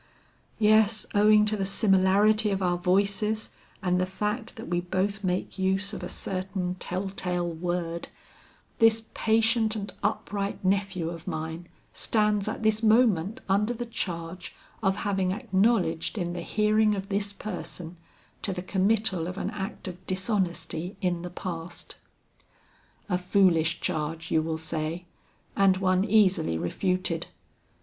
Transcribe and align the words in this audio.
Yes, 0.57 1.05
owing 1.13 1.45
to 1.45 1.55
the 1.55 1.63
similarity 1.63 2.49
of 2.49 2.63
our 2.63 2.79
voices 2.79 3.51
and 3.83 4.01
the 4.01 4.07
fact 4.07 4.55
that 4.55 4.67
we 4.67 4.81
both 4.81 5.23
make 5.23 5.59
use 5.59 5.93
of 5.93 6.01
a 6.01 6.09
certain 6.09 6.73
tell 6.79 7.09
tale 7.09 7.47
word, 7.47 8.07
this 8.79 9.09
patient 9.13 9.75
and 9.75 9.93
upright 10.01 10.65
nephew 10.65 11.11
of 11.11 11.27
mine 11.27 11.67
stands 11.93 12.47
at 12.47 12.63
this 12.63 12.81
moment 12.81 13.41
under 13.47 13.75
the 13.75 13.85
charge 13.85 14.55
of 14.81 14.95
having 15.05 15.31
acknowledged 15.31 16.17
in 16.17 16.33
the 16.33 16.41
hearing 16.41 16.95
of 16.95 17.09
this 17.09 17.31
person, 17.31 17.95
to 18.41 18.51
the 18.51 18.63
committal 18.63 19.27
of 19.27 19.37
an 19.37 19.51
act 19.51 19.87
of 19.87 20.03
dishonesty 20.07 20.97
in 21.01 21.21
the 21.21 21.29
past. 21.29 21.95
A 23.07 23.19
foolish 23.19 23.79
charge 23.81 24.31
you 24.31 24.41
will 24.41 24.57
say, 24.57 25.05
and 25.55 25.77
one 25.77 26.03
easily 26.03 26.57
refuted. 26.57 27.27